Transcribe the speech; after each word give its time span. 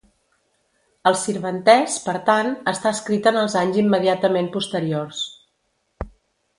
El 1.11 1.17
sirventès, 1.23 1.99
per 2.07 2.17
tant, 2.31 2.51
està 2.73 2.95
escrit 2.99 3.31
en 3.35 3.39
els 3.45 3.59
anys 3.65 3.81
immediatament 3.85 4.53
posteriors. 4.59 5.25